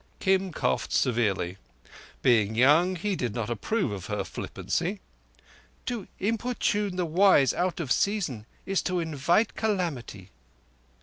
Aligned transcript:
Kim 0.19 0.51
coughed 0.51 0.91
severely. 0.91 1.57
Being 2.23 2.55
young, 2.55 2.95
he 2.95 3.15
did 3.15 3.35
not 3.35 3.51
approve 3.51 3.91
of 3.91 4.07
her 4.07 4.23
flippancy. 4.23 4.99
"To 5.85 6.07
importune 6.17 6.95
the 6.95 7.05
wise 7.05 7.53
out 7.53 7.79
of 7.79 7.91
season 7.91 8.47
is 8.65 8.81
to 8.81 8.99
invite 8.99 9.53
calamity." 9.53 10.31